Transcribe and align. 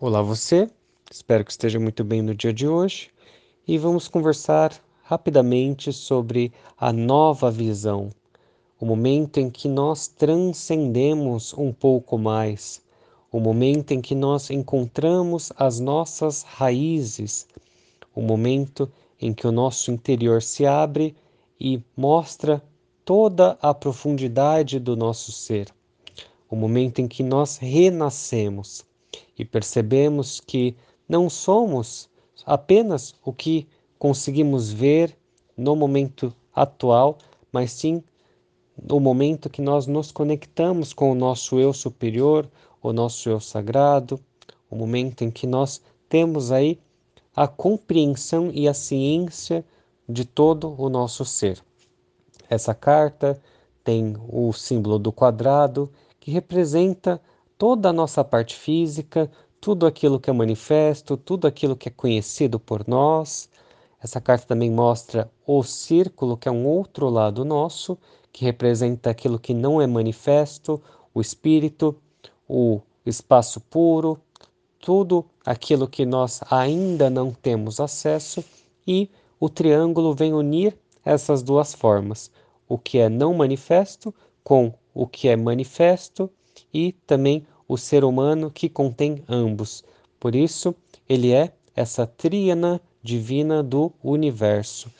Olá 0.00 0.22
você, 0.22 0.70
espero 1.10 1.44
que 1.44 1.50
esteja 1.50 1.80
muito 1.80 2.04
bem 2.04 2.22
no 2.22 2.32
dia 2.32 2.52
de 2.52 2.68
hoje 2.68 3.10
e 3.66 3.76
vamos 3.76 4.06
conversar 4.06 4.72
rapidamente 5.02 5.92
sobre 5.92 6.52
a 6.78 6.92
nova 6.92 7.50
visão, 7.50 8.10
o 8.80 8.86
momento 8.86 9.38
em 9.40 9.50
que 9.50 9.66
nós 9.66 10.06
transcendemos 10.06 11.52
um 11.52 11.72
pouco 11.72 12.16
mais, 12.16 12.80
o 13.32 13.40
momento 13.40 13.90
em 13.90 14.00
que 14.00 14.14
nós 14.14 14.50
encontramos 14.50 15.50
as 15.56 15.80
nossas 15.80 16.44
raízes, 16.44 17.48
o 18.14 18.22
momento 18.22 18.88
em 19.20 19.34
que 19.34 19.48
o 19.48 19.52
nosso 19.52 19.90
interior 19.90 20.40
se 20.42 20.64
abre 20.64 21.16
e 21.60 21.82
mostra 21.96 22.62
toda 23.04 23.58
a 23.60 23.74
profundidade 23.74 24.78
do 24.78 24.94
nosso 24.94 25.32
ser, 25.32 25.74
o 26.48 26.54
momento 26.54 27.00
em 27.00 27.08
que 27.08 27.24
nós 27.24 27.56
renascemos 27.56 28.86
e 29.38 29.44
percebemos 29.44 30.40
que 30.40 30.76
não 31.08 31.30
somos 31.30 32.08
apenas 32.44 33.14
o 33.24 33.32
que 33.32 33.66
conseguimos 33.98 34.70
ver 34.72 35.16
no 35.56 35.74
momento 35.74 36.34
atual, 36.54 37.18
mas 37.52 37.72
sim 37.72 38.02
no 38.80 39.00
momento 39.00 39.50
que 39.50 39.60
nós 39.60 39.86
nos 39.86 40.12
conectamos 40.12 40.92
com 40.92 41.10
o 41.10 41.14
nosso 41.14 41.58
eu 41.58 41.72
superior, 41.72 42.48
o 42.82 42.92
nosso 42.92 43.28
eu 43.28 43.40
sagrado, 43.40 44.20
o 44.70 44.76
momento 44.76 45.22
em 45.22 45.30
que 45.30 45.46
nós 45.46 45.80
temos 46.08 46.52
aí 46.52 46.78
a 47.34 47.48
compreensão 47.48 48.50
e 48.52 48.68
a 48.68 48.74
ciência 48.74 49.64
de 50.08 50.24
todo 50.24 50.74
o 50.80 50.88
nosso 50.88 51.24
ser. 51.24 51.62
Essa 52.48 52.74
carta 52.74 53.40
tem 53.84 54.16
o 54.28 54.52
símbolo 54.52 54.98
do 54.98 55.12
quadrado, 55.12 55.90
que 56.20 56.30
representa 56.30 57.20
toda 57.58 57.90
a 57.90 57.92
nossa 57.92 58.24
parte 58.24 58.54
física, 58.54 59.30
tudo 59.60 59.84
aquilo 59.84 60.20
que 60.20 60.30
é 60.30 60.32
manifesto, 60.32 61.16
tudo 61.16 61.46
aquilo 61.46 61.76
que 61.76 61.88
é 61.88 61.92
conhecido 61.92 62.60
por 62.60 62.86
nós. 62.86 63.50
Essa 64.00 64.20
carta 64.20 64.46
também 64.46 64.70
mostra 64.70 65.28
o 65.44 65.62
círculo, 65.64 66.36
que 66.36 66.48
é 66.48 66.52
um 66.52 66.64
outro 66.64 67.08
lado 67.10 67.44
nosso, 67.44 67.98
que 68.32 68.44
representa 68.44 69.10
aquilo 69.10 69.40
que 69.40 69.52
não 69.52 69.82
é 69.82 69.86
manifesto, 69.86 70.80
o 71.12 71.20
espírito, 71.20 71.96
o 72.48 72.80
espaço 73.04 73.60
puro, 73.60 74.20
tudo 74.78 75.24
aquilo 75.44 75.88
que 75.88 76.06
nós 76.06 76.40
ainda 76.48 77.10
não 77.10 77.32
temos 77.32 77.80
acesso, 77.80 78.44
e 78.86 79.10
o 79.40 79.48
triângulo 79.48 80.14
vem 80.14 80.32
unir 80.32 80.78
essas 81.04 81.42
duas 81.42 81.74
formas, 81.74 82.30
o 82.68 82.78
que 82.78 82.98
é 82.98 83.08
não 83.08 83.34
manifesto 83.34 84.14
com 84.44 84.72
o 84.94 85.06
que 85.06 85.28
é 85.28 85.36
manifesto 85.36 86.30
e 86.72 86.92
também 87.06 87.46
o 87.68 87.76
ser 87.76 88.02
humano 88.02 88.50
que 88.50 88.68
contém 88.68 89.22
ambos. 89.28 89.84
Por 90.18 90.34
isso, 90.34 90.74
ele 91.08 91.32
é 91.32 91.52
essa 91.76 92.06
tríana 92.06 92.80
divina 93.02 93.62
do 93.62 93.92
universo. 94.02 94.90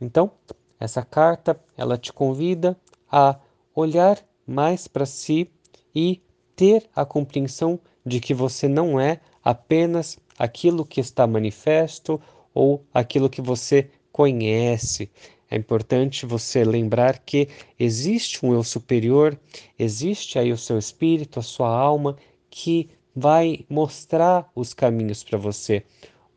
Então, 0.00 0.30
essa 0.78 1.02
carta, 1.02 1.58
ela 1.76 1.96
te 1.96 2.12
convida 2.12 2.76
a 3.10 3.36
olhar 3.74 4.22
mais 4.46 4.86
para 4.86 5.06
si 5.06 5.50
e 5.94 6.20
ter 6.54 6.88
a 6.94 7.04
compreensão 7.04 7.80
de 8.04 8.20
que 8.20 8.34
você 8.34 8.68
não 8.68 9.00
é 9.00 9.20
apenas 9.42 10.18
aquilo 10.38 10.84
que 10.84 11.00
está 11.00 11.26
manifesto 11.26 12.20
ou 12.54 12.84
aquilo 12.92 13.30
que 13.30 13.40
você 13.40 13.90
conhece. 14.12 15.10
É 15.52 15.56
importante 15.56 16.24
você 16.24 16.64
lembrar 16.64 17.18
que 17.18 17.46
existe 17.78 18.42
um 18.42 18.54
eu 18.54 18.64
superior, 18.64 19.38
existe 19.78 20.38
aí 20.38 20.50
o 20.50 20.56
seu 20.56 20.78
espírito, 20.78 21.38
a 21.38 21.42
sua 21.42 21.68
alma, 21.68 22.16
que 22.48 22.88
vai 23.14 23.66
mostrar 23.68 24.50
os 24.56 24.72
caminhos 24.72 25.22
para 25.22 25.36
você. 25.36 25.84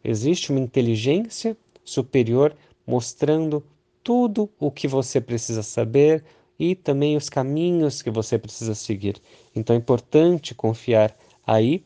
Existe 0.04 0.52
uma 0.52 0.60
inteligência 0.60 1.56
superior 1.82 2.58
mostrando 2.86 3.64
tudo 4.04 4.50
o 4.60 4.70
que 4.70 4.86
você 4.86 5.22
precisa 5.22 5.64
saber 5.64 6.22
e 6.60 6.76
também 6.76 7.16
os 7.16 7.30
caminhos 7.30 8.02
que 8.02 8.10
você 8.10 8.38
precisa 8.38 8.76
seguir. 8.76 9.22
Então 9.56 9.78
é 9.78 9.80
importante 9.80 10.54
confiar 10.54 11.18
aí 11.48 11.86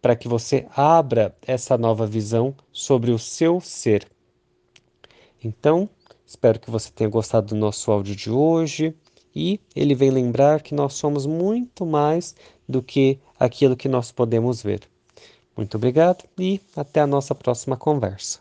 para 0.00 0.14
que 0.14 0.28
você 0.28 0.68
abra 0.76 1.36
essa 1.44 1.76
nova 1.76 2.06
visão 2.06 2.54
sobre 2.70 3.10
o 3.10 3.18
seu 3.18 3.60
ser. 3.60 4.06
Então, 5.42 5.90
Espero 6.30 6.60
que 6.60 6.70
você 6.70 6.92
tenha 6.92 7.10
gostado 7.10 7.48
do 7.48 7.56
nosso 7.56 7.90
áudio 7.90 8.14
de 8.14 8.30
hoje 8.30 8.94
e 9.34 9.58
ele 9.74 9.96
vem 9.96 10.12
lembrar 10.12 10.62
que 10.62 10.72
nós 10.72 10.94
somos 10.94 11.26
muito 11.26 11.84
mais 11.84 12.36
do 12.68 12.80
que 12.80 13.18
aquilo 13.36 13.76
que 13.76 13.88
nós 13.88 14.12
podemos 14.12 14.62
ver. 14.62 14.88
Muito 15.56 15.76
obrigado 15.76 16.22
e 16.38 16.60
até 16.76 17.00
a 17.00 17.06
nossa 17.06 17.34
próxima 17.34 17.76
conversa. 17.76 18.38